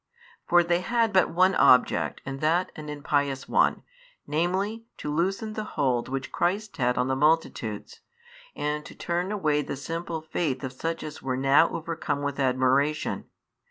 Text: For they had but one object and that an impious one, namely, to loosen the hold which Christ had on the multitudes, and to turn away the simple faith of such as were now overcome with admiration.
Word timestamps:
For 0.47 0.63
they 0.63 0.79
had 0.81 1.13
but 1.13 1.29
one 1.29 1.53
object 1.53 2.21
and 2.25 2.41
that 2.41 2.71
an 2.75 2.89
impious 2.89 3.47
one, 3.47 3.83
namely, 4.25 4.83
to 4.97 5.13
loosen 5.13 5.53
the 5.53 5.63
hold 5.77 6.09
which 6.09 6.31
Christ 6.31 6.77
had 6.77 6.97
on 6.97 7.07
the 7.07 7.15
multitudes, 7.15 7.99
and 8.55 8.83
to 8.85 8.95
turn 8.95 9.31
away 9.31 9.61
the 9.61 9.75
simple 9.75 10.19
faith 10.21 10.63
of 10.63 10.73
such 10.73 11.03
as 11.03 11.21
were 11.21 11.37
now 11.37 11.69
overcome 11.69 12.23
with 12.23 12.39
admiration. 12.39 13.25